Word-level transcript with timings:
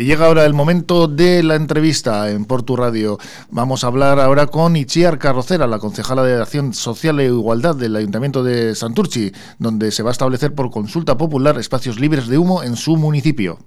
Y 0.00 0.04
llega 0.04 0.24
ahora 0.24 0.46
el 0.46 0.54
momento 0.54 1.08
de 1.08 1.42
la 1.42 1.56
entrevista 1.56 2.30
en 2.30 2.46
Portu 2.46 2.74
Radio. 2.74 3.18
Vamos 3.50 3.84
a 3.84 3.88
hablar 3.88 4.18
ahora 4.18 4.46
con 4.46 4.74
Ichiar 4.74 5.18
Carrocera, 5.18 5.66
la 5.66 5.78
concejala 5.78 6.22
de 6.22 6.40
Acción 6.40 6.72
Social 6.72 7.20
e 7.20 7.26
Igualdad 7.26 7.76
del 7.76 7.94
Ayuntamiento 7.96 8.42
de 8.42 8.74
Santurchi, 8.74 9.30
donde 9.58 9.92
se 9.92 10.02
va 10.02 10.08
a 10.08 10.12
establecer 10.12 10.54
por 10.54 10.70
consulta 10.70 11.18
popular 11.18 11.58
espacios 11.58 12.00
libres 12.00 12.28
de 12.28 12.38
humo 12.38 12.62
en 12.62 12.76
su 12.76 12.96
municipio. 12.96 13.58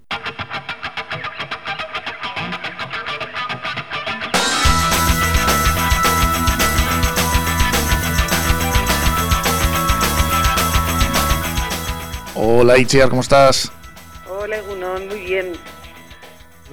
Hola 12.34 12.80
Ichiar, 12.80 13.10
¿cómo 13.10 13.22
estás? 13.22 13.72
Hola 14.28 14.60
Gunón, 14.62 15.08
muy 15.10 15.20
bien. 15.20 15.54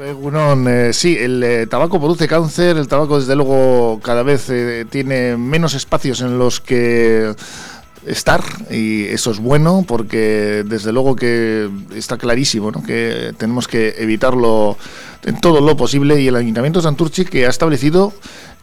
Eh, 0.02 0.90
sí, 0.94 1.16
el 1.18 1.42
eh, 1.42 1.66
tabaco 1.66 2.00
produce 2.00 2.26
cáncer, 2.26 2.78
el 2.78 2.88
tabaco 2.88 3.20
desde 3.20 3.36
luego 3.36 4.00
cada 4.02 4.22
vez 4.22 4.48
eh, 4.48 4.86
tiene 4.88 5.36
menos 5.36 5.74
espacios 5.74 6.22
en 6.22 6.38
los 6.38 6.58
que 6.60 7.34
estar 8.06 8.42
y 8.70 9.04
eso 9.04 9.30
es 9.30 9.40
bueno 9.40 9.84
porque 9.86 10.64
desde 10.64 10.90
luego 10.90 11.16
que 11.16 11.68
está 11.94 12.16
clarísimo 12.16 12.70
¿no? 12.70 12.82
que 12.82 13.34
tenemos 13.36 13.68
que 13.68 13.94
evitarlo 13.98 14.78
en 15.22 15.38
todo 15.38 15.60
lo 15.60 15.76
posible 15.76 16.18
y 16.18 16.28
el 16.28 16.36
Ayuntamiento 16.36 16.78
de 16.78 16.84
Santurchi 16.84 17.26
que 17.26 17.44
ha 17.44 17.50
establecido 17.50 18.14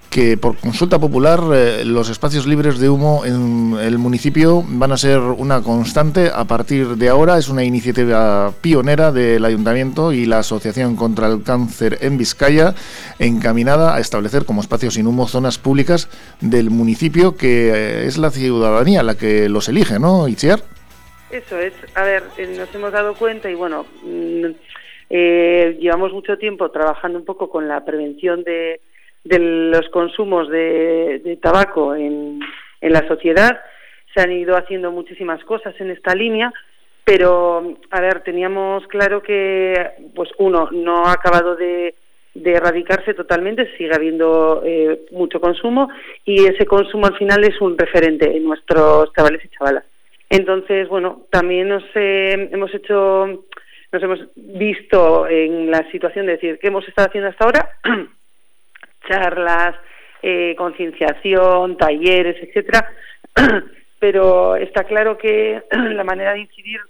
que 0.09 0.37
por 0.37 0.57
consulta 0.57 0.99
popular 0.99 1.39
eh, 1.53 1.83
los 1.85 2.09
espacios 2.09 2.47
libres 2.47 2.79
de 2.79 2.89
humo 2.89 3.25
en 3.25 3.77
el 3.79 3.97
municipio 3.97 4.63
van 4.65 4.91
a 4.91 4.97
ser 4.97 5.19
una 5.19 5.61
constante 5.61 6.31
a 6.33 6.45
partir 6.45 6.95
de 6.95 7.09
ahora. 7.09 7.37
Es 7.37 7.49
una 7.49 7.63
iniciativa 7.63 8.51
pionera 8.61 9.11
del 9.11 9.43
ayuntamiento 9.43 10.13
y 10.13 10.25
la 10.25 10.39
Asociación 10.39 10.95
contra 10.95 11.27
el 11.27 11.43
Cáncer 11.43 11.97
en 12.01 12.17
Vizcaya, 12.17 12.73
encaminada 13.19 13.95
a 13.95 13.99
establecer 13.99 14.45
como 14.45 14.61
espacios 14.61 14.95
sin 14.95 15.07
humo 15.07 15.27
zonas 15.27 15.57
públicas 15.57 16.09
del 16.41 16.69
municipio, 16.69 17.35
que 17.35 17.69
eh, 17.69 18.05
es 18.05 18.17
la 18.17 18.31
ciudadanía 18.31 19.03
la 19.03 19.15
que 19.15 19.49
los 19.49 19.67
elige, 19.67 19.99
¿no, 19.99 20.27
Itziar? 20.27 20.61
Eso 21.29 21.59
es. 21.59 21.73
A 21.95 22.03
ver, 22.03 22.23
eh, 22.37 22.55
nos 22.57 22.73
hemos 22.73 22.91
dado 22.91 23.13
cuenta 23.15 23.49
y 23.49 23.55
bueno, 23.55 23.85
mm, 24.03 24.45
llevamos 25.09 26.13
mucho 26.13 26.37
tiempo 26.37 26.69
trabajando 26.71 27.19
un 27.19 27.25
poco 27.25 27.49
con 27.49 27.67
la 27.67 27.83
prevención 27.83 28.43
de 28.43 28.79
de 29.27 29.39
los 29.39 29.89
consumos 29.89 30.49
de, 30.49 31.37
tabaco 31.41 31.95
en, 31.95 32.39
en 32.81 32.93
la 32.93 33.07
sociedad. 33.07 33.59
Se 34.13 34.21
han 34.21 34.31
ido 34.31 34.55
haciendo 34.55 34.91
muchísimas 34.91 35.43
cosas 35.43 35.75
en 35.79 35.91
esta 35.91 36.15
línea, 36.15 36.51
pero, 37.03 37.77
a 37.91 38.01
ver, 38.01 38.21
teníamos 38.21 38.85
claro 38.87 39.21
que, 39.21 39.91
pues 40.15 40.29
uno, 40.39 40.69
no 40.71 41.05
ha 41.05 41.13
acabado 41.13 41.55
de, 41.55 41.95
de 42.33 42.51
erradicarse 42.53 43.13
totalmente, 43.13 43.75
sigue 43.77 43.95
habiendo 43.95 44.61
eh, 44.65 45.01
mucho 45.11 45.39
consumo 45.39 45.89
y 46.25 46.45
ese 46.45 46.65
consumo 46.65 47.07
al 47.07 47.17
final 47.17 47.43
es 47.43 47.59
un 47.61 47.77
referente 47.77 48.35
en 48.35 48.43
nuestros 48.43 49.11
chavales 49.13 49.43
y 49.43 49.49
chavalas. 49.49 49.85
Entonces, 50.29 50.87
bueno, 50.89 51.21
también 51.31 51.69
nos 51.69 51.83
eh, 51.95 52.49
hemos 52.51 52.73
hecho, 52.73 53.45
nos 53.91 54.03
hemos 54.03 54.19
visto 54.35 55.27
en 55.27 55.71
la 55.71 55.89
situación 55.91 56.25
de 56.25 56.33
decir, 56.33 56.59
¿qué 56.59 56.67
hemos 56.67 56.87
estado 56.87 57.07
haciendo 57.07 57.29
hasta 57.29 57.45
ahora? 57.45 57.69
charlas, 59.07 59.75
eh, 60.21 60.55
concienciación, 60.57 61.77
talleres, 61.77 62.37
etcétera. 62.41 62.89
Pero 63.99 64.55
está 64.55 64.83
claro 64.83 65.17
que 65.17 65.61
la 65.71 66.03
manera 66.03 66.33
de 66.33 66.41
incidir, 66.41 66.81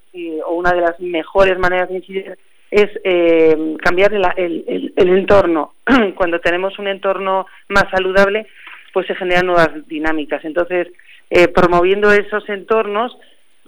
o 0.46 0.56
una 0.56 0.74
de 0.74 0.82
las 0.82 1.00
mejores 1.00 1.58
maneras 1.58 1.90
de 1.90 1.96
incidir, 1.96 2.38
es 2.70 2.90
eh, 3.04 3.76
cambiar 3.82 4.14
el, 4.14 4.94
entorno. 4.96 5.74
Cuando 6.16 6.40
tenemos 6.40 6.78
un 6.80 6.88
entorno 6.88 7.48
más 7.70 7.90
saludable, 7.90 8.48
pues 8.94 9.08
se 9.08 9.16
generan 9.16 9.46
nuevas 9.46 9.88
dinámicas. 9.88 10.44
Entonces, 10.44 10.88
eh, 11.30 11.48
promoviendo 11.48 12.12
esos 12.12 12.48
entornos 12.50 13.18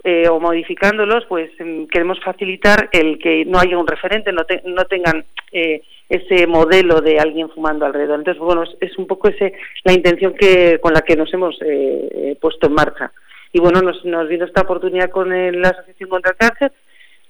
eh, 0.02 0.28
o 0.28 0.40
modificándolos, 0.40 1.24
pues 1.26 1.50
em, 1.60 1.86
queremos 1.86 2.18
facilitar 2.20 2.88
el 2.92 3.18
que 3.18 3.44
no 3.44 3.58
haya 3.58 3.76
un 3.78 3.86
referente, 3.86 4.32
no, 4.32 4.42
no 4.64 4.84
tengan 4.86 5.24
eh, 5.52 5.82
ese 6.10 6.46
modelo 6.48 7.00
de 7.00 7.18
alguien 7.18 7.48
fumando 7.48 7.86
alrededor. 7.86 8.18
Entonces, 8.18 8.42
bueno, 8.42 8.64
es, 8.80 8.98
un 8.98 9.06
poco 9.06 9.28
ese 9.28 9.54
la 9.84 9.92
intención 9.92 10.34
que 10.34 10.78
con 10.80 10.92
la 10.92 11.02
que 11.02 11.16
nos 11.16 11.32
hemos 11.32 11.56
eh, 11.62 12.08
eh, 12.12 12.36
puesto 12.40 12.66
en 12.66 12.74
marcha. 12.74 13.12
Y 13.52 13.60
bueno, 13.60 13.80
nos, 13.80 14.04
nos 14.04 14.28
vino 14.28 14.44
esta 14.44 14.62
oportunidad 14.62 15.10
con 15.10 15.30
la 15.30 15.68
Asociación 15.68 16.10
contra 16.10 16.32
el 16.32 16.36
Cáncer 16.36 16.72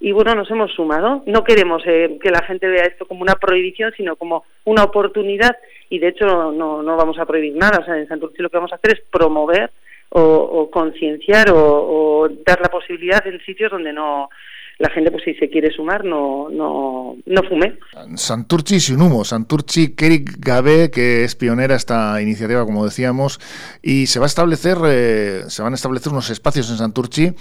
y 0.01 0.13
bueno, 0.13 0.35
nos 0.35 0.51
hemos 0.51 0.73
sumado. 0.73 1.23
No 1.27 1.45
queremos 1.45 1.83
eh, 1.87 2.19
que 2.23 2.31
la 2.31 2.43
gente 2.43 2.67
vea 2.67 2.85
esto 2.85 3.07
como 3.07 3.21
una 3.21 3.35
prohibición, 3.35 3.93
sino 3.97 4.17
como 4.17 4.45
una 4.65 4.85
oportunidad 4.85 5.57
y 5.91 5.99
de 5.99 6.09
hecho 6.09 6.27
no, 6.27 6.83
no 6.83 6.97
vamos 6.97 7.19
a 7.19 7.27
prohibir 7.27 7.55
nada. 7.55 7.81
O 7.81 7.85
sea, 7.85 7.99
en 7.99 8.09
Santurce 8.09 8.43
lo 8.43 8.49
que 8.49 8.57
vamos 8.57 8.73
a 8.73 8.77
hacer 8.77 8.95
es 8.95 9.01
promover 9.11 9.71
o, 10.09 10.69
concienciar 10.71 11.51
o, 11.51 11.57
o 11.57 12.29
dar 12.47 12.61
la 12.61 12.69
posibilidad 12.69 13.25
en 13.27 13.41
sitios 13.41 13.71
donde 13.71 13.93
no 13.93 14.31
la 14.81 14.89
gente, 14.91 15.11
pues 15.11 15.25
si 15.25 15.35
se 15.35 15.51
quiere 15.51 15.71
sumar, 15.71 16.05
no, 16.05 16.49
no, 16.51 17.15
no 17.27 17.43
fume. 17.43 17.79
Santurchi 18.17 18.81
sin 18.81 19.01
humo, 19.01 19.25
Santurchi 19.25 19.95
Kerik 19.95 20.39
Gabe, 20.39 20.91
que 20.91 21.23
es 21.23 21.37
pionera 21.37 21.77
esta 21.77 22.21
iniciativa, 22.23 22.65
como 22.65 22.87
decíamos, 22.87 23.39
y 23.83 24.07
se 24.07 24.19
va 24.19 24.25
a 24.25 24.33
establecer, 24.33 24.79
eh, 24.87 25.43
se 25.49 25.63
van 25.63 25.75
a 25.75 25.77
establecer 25.77 26.11
unos 26.13 26.31
espacios 26.31 26.71
en 26.71 26.79
Santurchi 26.79 27.35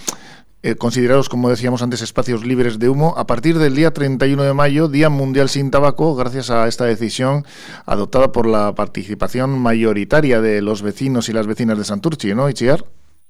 eh, 0.61 0.75
considerados, 0.75 1.29
como 1.29 1.49
decíamos 1.49 1.81
antes, 1.81 2.01
espacios 2.01 2.45
libres 2.45 2.77
de 2.77 2.89
humo, 2.89 3.13
a 3.17 3.25
partir 3.25 3.55
del 3.55 3.73
día 3.73 3.91
31 3.91 4.43
de 4.43 4.53
mayo, 4.53 4.89
Día 4.89 5.07
Mundial 5.07 5.47
sin 5.47 5.71
Tabaco, 5.71 6.17
gracias 6.17 6.51
a 6.51 6.67
esta 6.67 6.83
decisión 6.83 7.43
adoptada 7.85 8.33
por 8.33 8.45
la 8.45 8.75
participación 8.75 9.57
mayoritaria 9.57 10.41
de 10.41 10.61
los 10.61 10.83
vecinos 10.83 11.29
y 11.29 11.33
las 11.33 11.47
vecinas 11.47 11.77
de 11.77 11.85
Santurchi, 11.85 12.35
¿no, 12.35 12.49
Ichiar? 12.49 12.79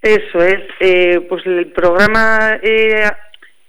Eso 0.02 0.40
es, 0.40 0.64
eh, 0.80 1.24
pues 1.30 1.46
el 1.46 1.72
programa 1.74 2.58
eh, 2.64 3.04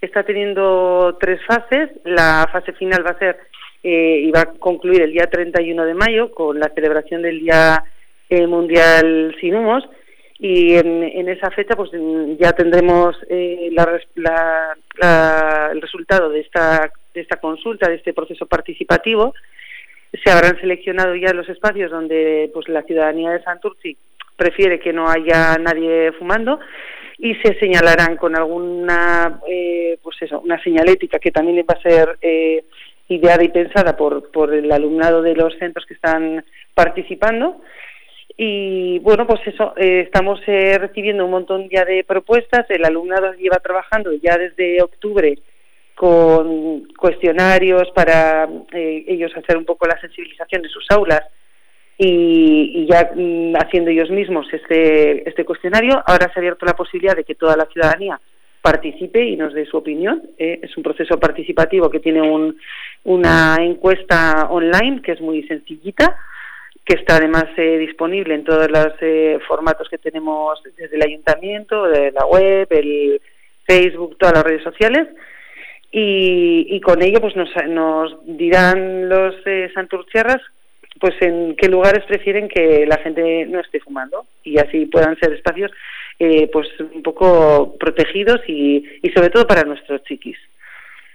está 0.00 0.22
teniendo 0.22 1.16
tres 1.20 1.40
fases. 1.46 1.90
La 2.04 2.48
fase 2.50 2.72
final 2.72 3.04
va 3.04 3.10
a 3.10 3.18
ser 3.18 3.38
eh, 3.82 4.22
y 4.24 4.30
va 4.30 4.42
a 4.42 4.46
concluir 4.46 5.02
el 5.02 5.12
día 5.12 5.26
31 5.26 5.84
de 5.84 5.94
mayo 5.94 6.32
con 6.32 6.58
la 6.58 6.68
celebración 6.68 7.22
del 7.22 7.40
Día 7.40 7.82
eh, 8.28 8.46
Mundial 8.46 9.34
Sin 9.40 9.54
Humos 9.54 9.88
y 10.38 10.74
en, 10.74 11.28
esa 11.28 11.50
fecha 11.50 11.76
pues 11.76 11.90
ya 12.38 12.52
tendremos 12.52 13.14
eh, 13.28 13.70
la, 13.72 14.00
el 15.70 15.82
resultado 15.82 16.30
de 16.30 16.40
esta, 16.40 16.90
de 17.12 17.20
esta 17.20 17.36
consulta, 17.36 17.90
de 17.90 17.96
este 17.96 18.14
proceso 18.14 18.46
participativo. 18.46 19.34
Se 20.24 20.30
habrán 20.30 20.58
seleccionado 20.58 21.14
ya 21.14 21.34
los 21.34 21.48
espacios 21.50 21.90
donde 21.90 22.50
pues 22.54 22.68
la 22.68 22.82
ciudadanía 22.82 23.32
de 23.32 23.42
Santurci 23.42 23.96
prefiere 24.34 24.80
que 24.80 24.94
no 24.94 25.10
haya 25.10 25.58
nadie 25.58 26.12
fumando 26.12 26.58
y 27.22 27.34
se 27.36 27.58
señalarán 27.58 28.16
con 28.16 28.34
alguna 28.34 29.40
eh, 29.46 29.98
pues 30.02 30.16
eso 30.22 30.40
una 30.40 30.60
señalética 30.62 31.18
que 31.18 31.30
también 31.30 31.64
va 31.68 31.74
a 31.74 31.82
ser 31.82 32.16
eh, 32.22 32.64
ideada 33.08 33.44
y 33.44 33.48
pensada 33.48 33.94
por, 33.96 34.30
por 34.30 34.54
el 34.54 34.72
alumnado 34.72 35.20
de 35.20 35.34
los 35.34 35.54
centros 35.58 35.84
que 35.84 35.94
están 35.94 36.44
participando. 36.74 37.60
Y 38.38 39.00
bueno 39.00 39.26
pues 39.26 39.40
eso 39.46 39.74
eh, 39.76 40.00
estamos 40.06 40.40
eh, 40.46 40.78
recibiendo 40.78 41.26
un 41.26 41.32
montón 41.32 41.68
ya 41.68 41.84
de 41.84 42.04
propuestas. 42.04 42.64
El 42.70 42.86
alumnado 42.86 43.34
lleva 43.34 43.58
trabajando 43.58 44.12
ya 44.14 44.38
desde 44.38 44.80
octubre 44.80 45.38
con 45.94 46.86
cuestionarios 46.94 47.90
para 47.94 48.48
ellos 48.72 49.36
hacer 49.36 49.58
un 49.58 49.66
poco 49.66 49.86
la 49.86 50.00
sensibilización 50.00 50.62
de 50.62 50.70
sus 50.70 50.86
aulas 50.88 51.20
y, 52.02 52.86
ya 52.86 53.10
mm, 53.14 53.56
haciendo 53.56 53.90
ellos 53.90 54.08
mismos 54.08 54.46
este, 54.52 55.28
este 55.28 55.44
cuestionario, 55.44 56.02
ahora 56.06 56.32
se 56.32 56.38
ha 56.38 56.40
abierto 56.40 56.64
la 56.64 56.74
posibilidad 56.74 57.14
de 57.14 57.24
que 57.24 57.34
toda 57.34 57.56
la 57.56 57.66
ciudadanía 57.66 58.18
participe 58.62 59.22
y 59.22 59.36
nos 59.36 59.52
dé 59.52 59.66
su 59.66 59.76
opinión. 59.76 60.22
¿eh? 60.38 60.60
es 60.62 60.74
un 60.78 60.82
proceso 60.82 61.20
participativo 61.20 61.90
que 61.90 62.00
tiene 62.00 62.22
un, 62.22 62.58
una 63.04 63.58
encuesta 63.60 64.48
online 64.48 65.02
que 65.02 65.12
es 65.12 65.20
muy 65.20 65.42
sencillita, 65.42 66.16
que 66.86 66.94
está 66.94 67.16
además 67.16 67.44
eh, 67.58 67.76
disponible 67.76 68.34
en 68.34 68.44
todos 68.44 68.70
los 68.70 68.94
eh, 69.02 69.38
formatos 69.46 69.86
que 69.90 69.98
tenemos 69.98 70.58
desde 70.78 70.96
el 70.96 71.02
ayuntamiento, 71.02 71.84
de 71.84 72.12
la 72.12 72.24
web, 72.24 72.66
el 72.70 73.20
Facebook, 73.66 74.16
todas 74.16 74.36
las 74.36 74.44
redes 74.44 74.62
sociales. 74.62 75.06
Y, 75.92 76.66
y 76.70 76.80
con 76.80 77.02
ello 77.02 77.20
pues 77.20 77.36
nos, 77.36 77.50
nos 77.68 78.24
dirán 78.24 79.08
los 79.10 79.34
eh, 79.44 79.70
santurciarras 79.74 80.40
pues 81.00 81.14
en 81.20 81.56
qué 81.56 81.68
lugares 81.68 82.04
prefieren 82.04 82.48
que 82.48 82.86
la 82.86 82.98
gente 82.98 83.46
no 83.46 83.60
esté 83.60 83.80
fumando 83.80 84.26
y 84.44 84.58
así 84.58 84.86
puedan 84.86 85.18
ser 85.18 85.32
espacios 85.32 85.72
eh, 86.18 86.48
pues 86.52 86.68
un 86.78 87.02
poco 87.02 87.76
protegidos 87.80 88.42
y, 88.46 88.84
y 89.02 89.10
sobre 89.10 89.30
todo 89.30 89.46
para 89.46 89.64
nuestros 89.64 90.04
chiquis. 90.04 90.36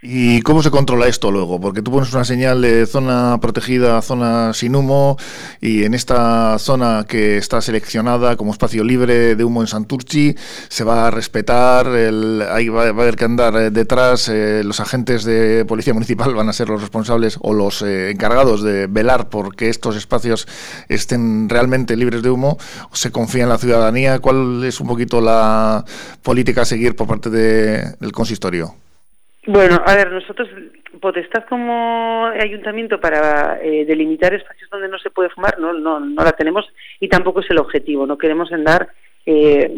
¿Y 0.08 0.42
cómo 0.42 0.62
se 0.62 0.70
controla 0.70 1.08
esto 1.08 1.32
luego? 1.32 1.60
Porque 1.60 1.82
tú 1.82 1.90
pones 1.90 2.14
una 2.14 2.26
señal 2.26 2.62
de 2.62 2.86
zona 2.86 3.40
protegida, 3.42 4.00
zona 4.04 4.54
sin 4.54 4.76
humo, 4.76 5.18
y 5.62 5.84
en 5.84 5.96
esta 5.96 6.60
zona 6.60 7.08
que 7.08 7.38
está 7.38 7.60
seleccionada 7.60 8.38
como 8.38 8.52
espacio 8.52 8.84
libre 8.84 9.36
de 9.36 9.44
humo 9.44 9.62
en 9.62 9.68
Santurci, 9.68 10.36
se 10.70 10.84
va 10.84 11.08
a 11.08 11.12
respetar, 11.12 11.88
el, 11.88 12.44
ahí 12.52 12.70
va, 12.70 12.84
a 12.84 12.90
haber 12.90 13.16
que 13.16 13.26
andar 13.26 13.56
eh, 13.56 13.72
detrás, 13.72 14.30
eh, 14.30 14.62
los 14.64 14.80
agentes 14.80 15.24
de 15.24 15.66
policía 15.66 15.96
municipal 15.96 16.36
van 16.36 16.50
a 16.50 16.54
ser 16.54 16.70
los 16.70 16.82
responsables 16.82 17.40
o 17.42 17.54
los 17.54 17.82
eh, 17.82 18.12
encargados 18.12 18.62
de 18.62 18.86
velar 18.86 19.30
por 19.30 19.56
que 19.56 19.70
estos 19.70 19.96
espacios 19.96 20.48
estén 20.88 21.50
realmente 21.50 21.98
libres 21.98 22.22
de 22.22 22.30
humo, 22.30 22.60
se 22.94 23.10
confía 23.10 23.42
en 23.42 23.50
la 23.50 23.58
ciudadanía, 23.58 24.20
¿cuál 24.20 24.64
es 24.66 24.80
un 24.80 24.86
poquito 24.86 25.20
la 25.20 25.84
política 26.22 26.62
a 26.62 26.66
seguir 26.66 26.96
por 26.96 27.08
parte 27.08 27.32
del 27.32 28.12
consistorio? 28.12 28.85
Bueno, 29.48 29.80
a 29.86 29.96
ver, 29.96 30.12
nosotros, 30.12 30.50
potestad 31.00 31.46
como 31.48 32.26
ayuntamiento 32.26 33.00
para 33.00 33.60
eh, 33.62 33.86
delimitar 33.86 34.34
espacios 34.34 34.68
donde 34.72 34.88
no 34.88 34.98
se 34.98 35.12
puede 35.12 35.30
fumar, 35.30 35.60
no, 35.60 35.72
no, 35.72 36.00
no 36.00 36.24
la 36.24 36.32
tenemos 36.32 36.66
y 37.00 37.08
tampoco 37.08 37.42
es 37.42 37.50
el 37.52 37.60
objetivo. 37.60 38.08
No 38.08 38.18
queremos 38.18 38.52
andar 38.52 38.88
eh, 39.24 39.70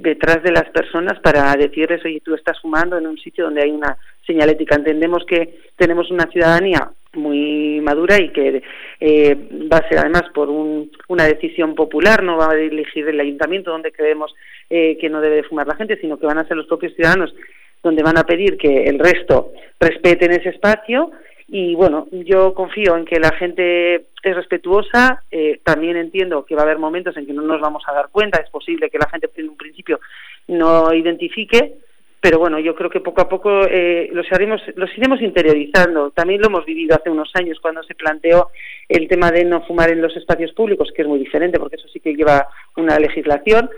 detrás 0.00 0.44
de 0.44 0.52
las 0.52 0.68
personas 0.70 1.18
para 1.18 1.52
decirles, 1.54 2.04
oye, 2.04 2.20
tú 2.24 2.34
estás 2.36 2.60
fumando 2.60 2.98
en 2.98 3.08
un 3.08 3.18
sitio 3.18 3.44
donde 3.44 3.62
hay 3.62 3.70
una 3.72 3.96
señalética. 4.24 4.76
Entendemos 4.76 5.24
que 5.26 5.58
tenemos 5.76 6.08
una 6.12 6.26
ciudadanía 6.30 6.92
muy 7.14 7.80
madura 7.80 8.16
y 8.20 8.28
que 8.28 8.62
eh, 9.00 9.36
va 9.72 9.78
a 9.78 9.88
ser 9.88 9.98
además 9.98 10.22
por 10.32 10.48
una 10.48 11.24
decisión 11.24 11.74
popular, 11.74 12.22
no 12.22 12.36
va 12.36 12.52
a 12.52 12.54
dirigir 12.54 13.08
el 13.08 13.18
ayuntamiento 13.18 13.72
donde 13.72 13.90
creemos 13.90 14.32
que 14.68 15.08
no 15.10 15.20
debe 15.20 15.42
fumar 15.42 15.66
la 15.66 15.74
gente, 15.74 15.98
sino 16.00 16.16
que 16.16 16.26
van 16.26 16.38
a 16.38 16.46
ser 16.46 16.56
los 16.56 16.68
propios 16.68 16.94
ciudadanos 16.94 17.34
donde 17.82 18.02
van 18.02 18.18
a 18.18 18.24
pedir 18.24 18.56
que 18.56 18.84
el 18.84 18.98
resto 18.98 19.52
respeten 19.78 20.32
ese 20.32 20.50
espacio. 20.50 21.10
Y 21.48 21.74
bueno, 21.74 22.06
yo 22.12 22.54
confío 22.54 22.96
en 22.96 23.04
que 23.04 23.18
la 23.18 23.32
gente 23.32 23.94
es 24.22 24.36
respetuosa, 24.36 25.24
eh, 25.30 25.60
también 25.64 25.96
entiendo 25.96 26.44
que 26.44 26.54
va 26.54 26.62
a 26.62 26.64
haber 26.64 26.78
momentos 26.78 27.16
en 27.16 27.26
que 27.26 27.32
no 27.32 27.42
nos 27.42 27.60
vamos 27.60 27.82
a 27.88 27.92
dar 27.92 28.08
cuenta, 28.10 28.40
es 28.40 28.50
posible 28.50 28.88
que 28.88 28.98
la 28.98 29.08
gente 29.08 29.28
en 29.36 29.48
un 29.48 29.56
principio 29.56 29.98
no 30.46 30.94
identifique, 30.94 31.74
pero 32.20 32.38
bueno, 32.38 32.58
yo 32.58 32.74
creo 32.74 32.90
que 32.90 33.00
poco 33.00 33.22
a 33.22 33.28
poco 33.28 33.64
eh, 33.64 34.10
los, 34.12 34.30
haremos, 34.30 34.60
los 34.76 34.90
iremos 34.96 35.22
interiorizando. 35.22 36.10
También 36.10 36.42
lo 36.42 36.48
hemos 36.48 36.66
vivido 36.66 36.94
hace 36.94 37.08
unos 37.08 37.30
años 37.34 37.58
cuando 37.60 37.82
se 37.82 37.94
planteó 37.94 38.48
el 38.88 39.08
tema 39.08 39.30
de 39.30 39.44
no 39.44 39.62
fumar 39.62 39.90
en 39.90 40.02
los 40.02 40.14
espacios 40.16 40.52
públicos, 40.52 40.92
que 40.94 41.02
es 41.02 41.08
muy 41.08 41.18
diferente 41.18 41.58
porque 41.58 41.76
eso 41.76 41.88
sí 41.88 41.98
que 41.98 42.14
lleva 42.14 42.46
una 42.76 42.98
legislación, 42.98 43.70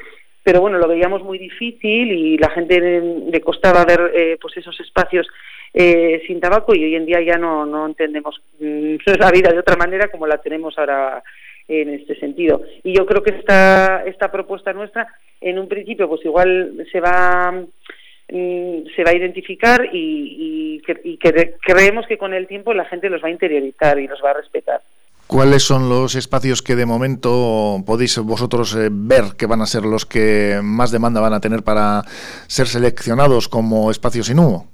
pero 0.42 0.60
bueno, 0.60 0.78
lo 0.78 0.88
veíamos 0.88 1.22
muy 1.22 1.38
difícil 1.38 2.10
y 2.10 2.36
la 2.36 2.50
gente 2.50 2.80
le 2.80 3.40
costaba 3.40 3.84
ver 3.84 4.10
eh, 4.14 4.38
pues 4.40 4.56
esos 4.56 4.78
espacios 4.80 5.26
eh, 5.72 6.22
sin 6.26 6.40
tabaco 6.40 6.74
y 6.74 6.84
hoy 6.84 6.96
en 6.96 7.06
día 7.06 7.20
ya 7.20 7.38
no, 7.38 7.64
no 7.64 7.86
entendemos 7.86 8.40
mm, 8.60 8.96
la 9.18 9.30
vida 9.30 9.50
de 9.50 9.60
otra 9.60 9.76
manera 9.76 10.08
como 10.08 10.26
la 10.26 10.38
tenemos 10.38 10.76
ahora 10.78 11.22
en 11.68 11.90
este 11.90 12.16
sentido. 12.16 12.62
Y 12.82 12.92
yo 12.92 13.06
creo 13.06 13.22
que 13.22 13.30
esta, 13.30 14.02
esta 14.04 14.30
propuesta 14.30 14.72
nuestra, 14.72 15.06
en 15.40 15.58
un 15.58 15.68
principio, 15.68 16.08
pues 16.08 16.24
igual 16.24 16.86
se 16.90 17.00
va 17.00 17.52
mm, 17.52 18.86
se 18.96 19.04
va 19.04 19.10
a 19.10 19.16
identificar 19.16 19.88
y, 19.92 20.82
y 21.04 21.18
creemos 21.18 22.06
que 22.06 22.18
con 22.18 22.34
el 22.34 22.48
tiempo 22.48 22.74
la 22.74 22.84
gente 22.84 23.08
los 23.08 23.22
va 23.22 23.28
a 23.28 23.32
interiorizar 23.32 23.98
y 23.98 24.08
los 24.08 24.22
va 24.22 24.30
a 24.30 24.34
respetar. 24.34 24.80
¿Cuáles 25.26 25.62
son 25.62 25.88
los 25.88 26.14
espacios 26.14 26.60
que 26.60 26.76
de 26.76 26.84
momento 26.84 27.78
podéis 27.86 28.18
vosotros 28.18 28.76
eh, 28.76 28.88
ver 28.90 29.34
que 29.38 29.46
van 29.46 29.62
a 29.62 29.66
ser 29.66 29.84
los 29.84 30.04
que 30.04 30.60
más 30.62 30.92
demanda 30.92 31.20
van 31.20 31.32
a 31.32 31.40
tener 31.40 31.62
para 31.62 32.02
ser 32.48 32.66
seleccionados 32.66 33.48
como 33.48 33.90
espacios 33.90 34.26
sin 34.26 34.38
humo? 34.38 34.66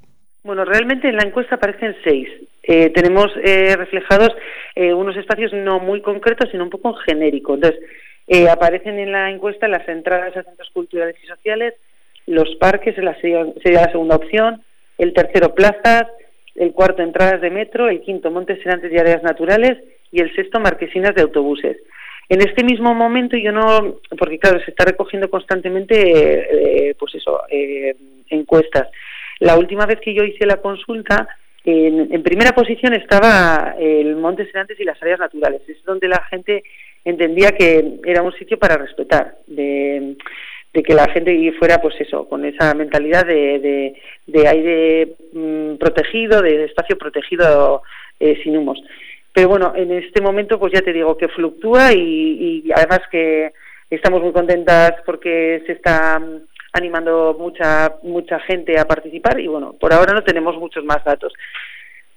Bueno, 0.42 0.64
realmente 0.64 1.08
en 1.08 1.16
la 1.16 1.22
encuesta 1.22 1.54
aparecen 1.54 1.94
seis. 2.02 2.28
Eh, 2.62 2.90
tenemos 2.90 3.30
eh, 3.42 3.76
reflejados 3.76 4.30
unos 4.76 5.16
espacios 5.16 5.52
no 5.52 5.80
muy 5.80 6.00
concretos, 6.02 6.50
sino 6.52 6.62
un 6.62 6.70
poco 6.70 6.94
genéricos. 6.94 7.56
Entonces, 7.56 7.80
aparecen 8.48 8.96
en 9.00 9.10
la 9.10 9.28
encuesta 9.28 9.66
las 9.66 9.88
entradas 9.88 10.36
a 10.36 10.44
centros 10.44 10.70
culturales 10.72 11.16
y 11.20 11.26
sociales, 11.26 11.74
los 12.28 12.54
parques 12.56 12.94
sería, 12.94 13.44
la 13.82 13.90
segunda 13.90 14.16
opción, 14.16 14.62
el 14.98 15.14
tercero 15.14 15.54
plazas, 15.54 16.06
el 16.54 16.72
cuarto 16.72 17.02
entradas 17.02 17.40
de 17.40 17.50
metro, 17.50 17.88
el 17.88 18.02
quinto 18.02 18.30
montes 18.30 18.62
serantes 18.62 18.92
y 18.92 18.98
áreas 18.98 19.22
naturales 19.22 19.78
y 20.12 20.20
el 20.20 20.34
sexto 20.34 20.60
marquesinas 20.60 21.14
de 21.14 21.22
autobuses. 21.22 21.76
En 22.28 22.40
este 22.43 22.62
mismo 22.62 22.94
momento 22.94 23.37
yo 23.37 23.52
no, 23.52 23.96
porque 24.19 24.38
claro, 24.38 24.60
se 24.60 24.70
está 24.70 24.84
recogiendo 24.84 25.31
constantemente, 25.31 26.90
eh, 26.90 26.94
pues 26.99 27.14
eso, 27.14 27.40
eh, 27.50 27.96
encuestas. 28.28 28.88
La 29.40 29.56
última 29.56 29.87
vez 29.87 30.00
que 30.00 30.12
yo 30.12 30.25
hice 30.25 30.44
la 30.44 30.58
consulta, 30.58 31.26
en, 31.64 32.22
primera 32.22 32.52
posición 32.52 32.94
estaba 32.94 33.75
el 33.78 34.16
Monte 34.16 34.46
Serantes 34.46 34.78
y 34.81 34.84
las 34.84 35.00
áreas 35.02 35.20
naturales. 35.20 35.62
Es 35.69 35.82
donde 35.84 36.08
la 36.08 36.22
gente 36.25 36.62
entendía 37.05 37.52
que 37.52 37.99
era 38.05 38.22
un 38.22 38.32
sitio 38.32 38.58
para 38.58 38.76
respetar, 38.76 39.37
de, 39.46 40.16
que 40.72 40.94
la 40.94 41.08
gente 41.08 41.52
fuera, 41.58 41.81
pues 41.81 42.00
eso, 42.00 42.28
con 42.28 42.44
esa 42.44 42.72
mentalidad 42.75 43.26
de, 43.26 43.94
de, 44.26 44.49
aire 44.49 45.08
mm, 45.32 45.75
protegido, 45.76 46.40
de 46.40 46.64
espacio 46.64 46.96
protegido 46.96 47.82
eh, 48.20 48.38
sin 48.44 48.56
humos. 48.56 48.81
Pero 49.38 49.50
bueno, 49.50 49.73
en 49.76 49.93
este 49.93 50.20
momento 50.20 50.58
pues 50.58 50.73
ya 50.73 50.82
te 50.82 50.93
digo 50.93 51.17
que 51.17 51.29
fluctúa 51.29 51.93
y, 51.93 52.69
además 52.75 53.02
que 53.08 53.52
estamos 53.88 54.20
muy 54.20 54.32
contentas 54.32 54.94
porque 55.06 55.62
se 55.64 55.75
está 55.75 56.20
animando 56.73 57.37
mucha 57.38 57.99
mucha 58.02 58.40
gente 58.40 58.76
a 58.81 58.85
participar 58.85 59.38
y 59.38 59.46
bueno, 59.46 59.76
por 59.79 59.93
ahora 59.93 60.12
no 60.12 60.25
tenemos 60.25 60.56
muchos 60.56 60.85
más 60.85 61.05
datos 61.05 61.32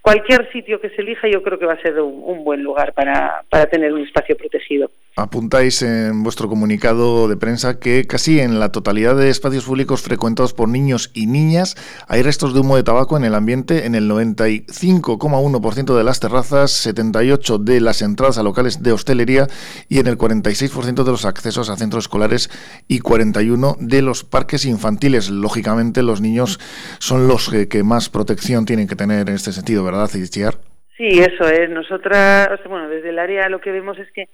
cualquier 0.02 0.52
sitio 0.52 0.82
que 0.82 0.90
se 0.90 1.04
elija 1.04 1.28
yo 1.28 1.44
creo 1.44 1.60
que 1.60 1.68
va 1.68 1.74
a 1.74 1.82
ser 1.84 2.00
un, 2.02 2.44
buen 2.44 2.64
lugar 2.64 2.92
para, 2.94 3.44
para, 3.52 3.68
tener 3.68 3.94
un 3.94 4.02
espacio 4.02 4.36
protegido. 4.36 4.90
Apuntáis 5.18 5.82
en 5.82 6.24
vuestro 6.24 6.48
comunicado 6.48 7.28
de 7.28 7.36
prensa 7.36 7.80
que 7.80 8.08
casi 8.08 8.40
en 8.40 8.62
la 8.62 8.72
totalidad 8.72 9.18
de 9.18 9.28
espacios 9.30 9.66
públicos 9.66 10.02
frecuentados 10.02 10.54
por 10.54 10.70
niños 10.70 11.12
y 11.14 11.28
niñas 11.28 11.76
hay 12.08 12.22
restos 12.22 12.54
de 12.54 12.62
humo 12.62 12.78
de 12.78 12.84
tabaco 12.84 13.18
en 13.18 13.26
el 13.26 13.36
ambiente 13.36 13.86
en 13.86 13.94
el 13.96 14.10
95,1% 14.10 15.98
de 15.98 16.04
las 16.06 16.22
terrazas, 16.22 16.88
78% 16.88 17.58
de 17.62 17.82
las 17.82 18.02
entradas 18.02 18.38
a 18.38 18.44
locales 18.44 18.84
de 18.84 18.94
hostelería 18.94 19.48
y 19.90 20.00
en 20.00 20.08
el 20.08 20.18
46% 20.18 21.04
de 21.04 21.12
los 21.12 21.26
accesos 21.26 21.70
a 21.70 21.76
centros 21.76 22.06
escolares 22.06 22.50
y 22.88 23.02
41% 23.02 23.80
de 23.80 24.02
los 24.02 24.24
parques 24.24 24.66
infantiles. 24.66 25.30
Lógicamente 25.30 26.04
los 26.04 26.22
niños 26.22 26.58
son 27.00 27.28
los 27.28 27.50
que, 27.50 27.84
más 27.84 28.10
protección 28.10 28.66
tienen 28.66 28.88
que 28.88 28.96
tener 28.96 29.28
en 29.28 29.36
este 29.36 29.52
sentido, 29.52 29.84
¿verdad, 29.84 30.08
Cichiar? 30.08 30.56
Sí, 30.96 31.20
eso 31.20 31.50
es. 31.50 31.70
Nosotras, 31.70 32.48
bueno, 32.70 32.88
desde 32.88 33.10
el 33.10 33.20
área 33.20 33.50
lo 33.50 33.60
que 33.60 33.72
vemos 33.72 33.98
es 33.98 34.10
que 34.12 34.30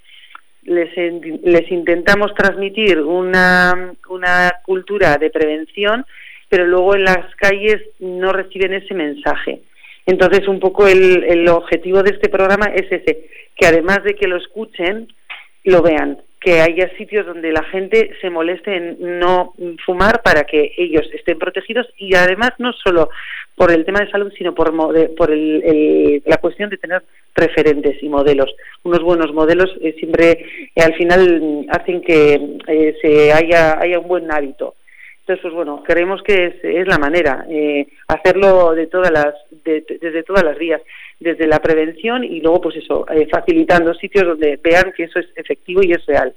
les, 0.68 0.96
les 1.44 1.72
intentamos 1.72 2.36
transmitir 2.36 3.02
una, 3.02 3.94
una 4.10 4.54
cultura 4.64 5.18
de 5.18 5.30
prevención, 5.30 6.06
pero 6.50 6.68
luego 6.68 6.96
en 6.96 7.06
las 7.06 7.34
calles 7.36 7.81
no 8.00 8.31
reciben 8.31 8.74
ese 8.74 8.94
mensaje. 8.94 9.62
Entonces, 10.06 10.48
un 10.48 10.60
poco 10.60 10.88
el, 10.88 11.24
el 11.24 11.48
objetivo 11.50 12.04
de 12.04 12.12
este 12.12 12.30
programa 12.30 12.68
es 12.68 12.92
ese, 12.92 13.25
que 13.56 13.66
además 13.66 14.04
de 14.04 14.16
que 14.16 14.28
lo 14.28 14.38
escuchen, 14.38 15.07
lo 15.64 15.81
vean 15.81 16.18
que 16.40 16.62
haya 16.62 16.90
sitios 16.97 17.26
donde 17.26 17.52
la 17.52 17.64
gente 17.64 18.12
se 18.21 18.30
moleste 18.30 18.76
en 18.76 19.19
no 19.19 19.54
fumar 19.86 20.21
para 20.21 20.44
que 20.44 20.74
ellos 20.78 21.06
estén 21.14 21.40
protegidos 21.40 21.88
y 21.97 22.16
además 22.16 22.52
no 22.59 22.74
solo 22.74 23.09
por 23.56 23.71
el 23.71 23.86
tema 23.86 24.00
de 24.00 24.12
salud, 24.12 24.31
sino 24.38 24.54
por, 24.54 24.71
por 25.16 25.31
el, 25.31 26.21
la 26.26 26.38
cuestión 26.38 26.69
de 26.69 26.78
tener 26.78 27.02
referentes 27.37 28.01
y 28.01 28.09
modelos. 28.09 28.53
Unos 28.83 29.01
buenos 29.01 29.33
modelos 29.33 29.73
eh, 29.81 29.94
siempre 29.97 30.45
eh, 30.75 30.81
al 30.81 30.94
final 30.95 31.65
hacen 31.69 32.01
que 32.01 32.57
eh, 32.67 32.95
se 33.01 33.31
haya, 33.31 33.79
haya 33.79 33.99
un 33.99 34.07
buen 34.07 34.31
hábito. 34.31 34.75
Entonces, 35.19 35.44
pues 35.44 35.53
bueno, 35.53 35.83
creemos 35.85 36.21
que 36.23 36.45
es, 36.45 36.63
es 36.63 36.87
la 36.87 36.97
manera, 36.97 37.45
hacerlo 38.07 38.73
de 38.73 38.87
todas 38.87 39.11
las, 39.11 39.35
desde 39.65 40.23
todas 40.23 40.41
las 40.41 40.57
vías 40.57 40.81
desde 41.19 41.47
la 41.47 41.59
prevención 41.59 42.23
y 42.23 42.39
luego 42.39 42.61
pues 42.61 42.77
eso, 42.77 43.06
facilitando 43.29 43.94
sitios 43.94 44.25
donde 44.25 44.57
vean 44.63 44.94
que 44.95 45.03
eso 45.03 45.19
es 45.19 45.27
efectivo 45.35 45.81
y 45.83 45.91
es 45.91 46.06
real. 46.06 46.33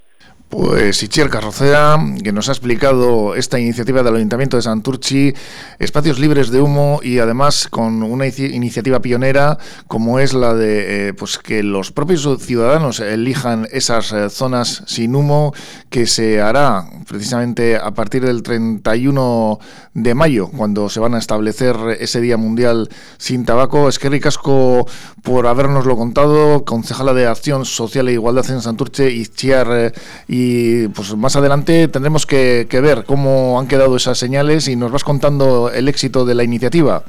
Pues 0.51 1.01
Ichier 1.05 1.31
Carrocera, 1.31 1.97
que 2.25 2.33
nos 2.33 2.49
ha 2.49 2.53
explicado 2.53 3.37
esta 3.37 3.61
iniciativa 3.61 4.03
del 4.03 4.17
Ayuntamiento 4.17 4.57
de 4.57 4.65
Santurchi, 4.65 5.33
espacios 5.79 6.19
libres 6.19 6.51
de 6.51 6.61
humo 6.61 6.99
y 7.05 7.21
además 7.21 7.69
con 7.71 8.03
una 8.03 8.27
iniciativa 8.27 9.01
pionera 9.01 9.59
como 9.87 10.19
es 10.19 10.35
la 10.35 10.53
de 10.55 11.11
eh, 11.11 11.15
pues 11.15 11.39
que 11.39 11.63
los 11.63 11.93
propios 11.93 12.29
ciudadanos 12.41 12.99
elijan 12.99 13.69
esas 13.71 14.11
eh, 14.11 14.29
zonas 14.29 14.83
sin 14.89 15.15
humo 15.15 15.55
que 15.89 16.09
se 16.09 16.41
hará 16.41 16.85
precisamente 17.07 17.77
a 17.77 17.93
partir 17.93 18.25
del 18.27 18.43
31 18.43 19.61
de 19.95 20.15
mayo, 20.15 20.49
cuando 20.49 20.89
se 20.89 20.99
van 20.99 21.15
a 21.15 21.19
establecer 21.19 21.77
ese 22.01 22.21
Día 22.21 22.37
Mundial 22.37 22.89
sin 23.19 23.45
Tabaco. 23.45 23.89
Es 23.89 24.01
que 24.01 24.09
ricasco 24.09 24.87
por 25.23 25.47
habernoslo 25.47 25.97
contado, 25.97 26.65
concejala 26.65 27.15
de 27.15 27.27
Acción 27.27 27.65
Social 27.65 28.09
e 28.09 28.15
Igualdad 28.15 28.51
en 28.51 28.63
Santurce, 28.63 29.11
Ichier 29.13 29.67
eh, 29.71 29.93
y 30.27 30.40
y 30.41 30.89
pues 30.89 31.15
más 31.17 31.37
adelante 31.37 31.89
tendremos 31.89 32.27
que, 32.27 32.67
ver 32.71 33.05
cómo 33.05 33.59
han 33.61 33.69
quedado 33.69 33.97
esas 33.97 34.19
señales 34.19 34.69
y 34.69 34.77
nos 34.77 34.91
vas 34.91 35.05
contando 35.05 35.71
el 35.71 35.89
éxito 35.89 36.25
de 36.25 36.35
la 36.35 36.45
iniciativa. 36.45 37.03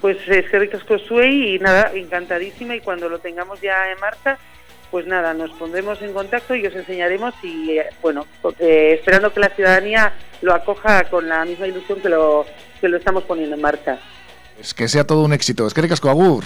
Pues 0.00 0.18
es 0.28 0.48
que 0.50 0.58
ricasco 0.58 0.96
y 1.22 1.58
nada, 1.58 1.90
encantadísima 1.94 2.76
y 2.76 2.80
cuando 2.80 3.08
lo 3.08 3.18
tengamos 3.18 3.60
ya 3.60 3.90
en 3.90 3.98
marcha, 3.98 4.38
pues 4.90 5.06
nada, 5.06 5.34
nos 5.34 5.50
pondremos 5.52 6.00
en 6.02 6.12
contacto 6.12 6.54
y 6.54 6.66
os 6.66 6.74
enseñaremos 6.74 7.34
y 7.42 7.78
eh, 7.78 7.86
bueno, 8.02 8.26
eh, 8.60 8.96
esperando 8.98 9.32
que 9.32 9.40
la 9.40 9.48
ciudadanía 9.48 10.12
lo 10.42 10.54
acoja 10.54 11.04
con 11.04 11.28
la 11.28 11.44
misma 11.44 11.66
ilusión 11.66 12.00
que 12.00 12.10
lo, 12.10 12.44
que 12.80 12.88
lo 12.88 12.98
estamos 12.98 13.24
poniendo 13.24 13.56
en 13.56 13.62
marcha. 13.62 13.98
Es 14.60 14.74
que 14.74 14.86
sea 14.86 15.04
todo 15.04 15.22
un 15.22 15.32
éxito. 15.32 15.66
Es 15.66 15.74
que 15.74 15.82
ricasco, 15.82 16.10
agur. 16.10 16.44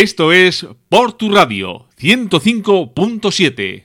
Esto 0.00 0.32
es 0.32 0.64
Por 0.88 1.14
tu 1.14 1.28
Radio 1.28 1.88
105.7. 1.98 3.82